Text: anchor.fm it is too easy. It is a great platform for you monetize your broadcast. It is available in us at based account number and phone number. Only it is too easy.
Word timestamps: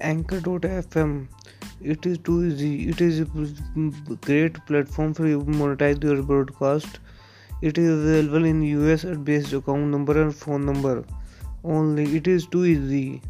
anchor.fm 0.00 1.28
it 1.80 2.06
is 2.06 2.18
too 2.18 2.44
easy. 2.44 2.88
It 2.88 3.00
is 3.00 3.20
a 3.20 3.26
great 4.22 4.54
platform 4.66 5.14
for 5.14 5.28
you 5.28 5.42
monetize 5.42 6.02
your 6.02 6.22
broadcast. 6.24 6.98
It 7.62 7.78
is 7.78 7.90
available 7.90 8.44
in 8.44 8.62
us 8.92 9.04
at 9.04 9.24
based 9.24 9.52
account 9.52 9.84
number 9.84 10.20
and 10.20 10.34
phone 10.34 10.66
number. 10.66 11.04
Only 11.62 12.16
it 12.16 12.26
is 12.26 12.46
too 12.46 12.64
easy. 12.64 13.22